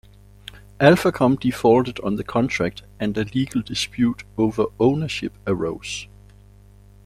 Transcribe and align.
AlphaCom 0.79 1.39
defaulted 1.39 1.99
on 1.99 2.15
the 2.15 2.23
contract 2.23 2.81
and 2.99 3.15
a 3.19 3.23
legal 3.35 3.61
dispute 3.61 4.23
over 4.35 4.65
ownership 4.79 5.31
arose. 5.45 6.07